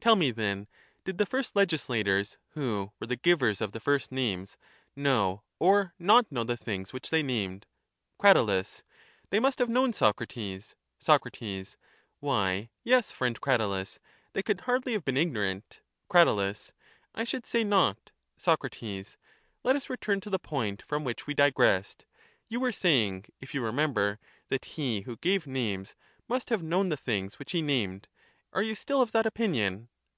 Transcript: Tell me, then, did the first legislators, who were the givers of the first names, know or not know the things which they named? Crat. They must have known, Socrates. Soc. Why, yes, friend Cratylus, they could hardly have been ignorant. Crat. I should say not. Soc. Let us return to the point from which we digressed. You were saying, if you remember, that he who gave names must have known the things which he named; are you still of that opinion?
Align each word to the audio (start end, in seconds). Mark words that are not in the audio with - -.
Tell 0.00 0.16
me, 0.16 0.30
then, 0.30 0.66
did 1.04 1.18
the 1.18 1.26
first 1.26 1.54
legislators, 1.54 2.38
who 2.52 2.90
were 2.98 3.06
the 3.06 3.16
givers 3.18 3.60
of 3.60 3.72
the 3.72 3.80
first 3.80 4.10
names, 4.10 4.56
know 4.96 5.42
or 5.58 5.92
not 5.98 6.32
know 6.32 6.42
the 6.42 6.56
things 6.56 6.94
which 6.94 7.10
they 7.10 7.22
named? 7.22 7.66
Crat. 8.18 8.82
They 9.28 9.38
must 9.38 9.58
have 9.58 9.68
known, 9.68 9.92
Socrates. 9.92 10.74
Soc. 10.98 11.28
Why, 12.18 12.70
yes, 12.82 13.12
friend 13.12 13.38
Cratylus, 13.42 13.98
they 14.32 14.42
could 14.42 14.62
hardly 14.62 14.94
have 14.94 15.04
been 15.04 15.18
ignorant. 15.18 15.82
Crat. 16.08 16.72
I 17.14 17.24
should 17.24 17.44
say 17.44 17.62
not. 17.62 18.10
Soc. 18.38 18.64
Let 19.62 19.76
us 19.76 19.90
return 19.90 20.20
to 20.22 20.30
the 20.30 20.38
point 20.38 20.80
from 20.80 21.04
which 21.04 21.26
we 21.26 21.34
digressed. 21.34 22.06
You 22.48 22.58
were 22.60 22.72
saying, 22.72 23.26
if 23.38 23.52
you 23.52 23.62
remember, 23.62 24.18
that 24.48 24.64
he 24.64 25.02
who 25.02 25.18
gave 25.18 25.46
names 25.46 25.94
must 26.26 26.48
have 26.48 26.62
known 26.62 26.88
the 26.88 26.96
things 26.96 27.38
which 27.38 27.52
he 27.52 27.60
named; 27.60 28.08
are 28.52 28.62
you 28.64 28.74
still 28.74 29.00
of 29.00 29.12
that 29.12 29.26
opinion? 29.26 29.88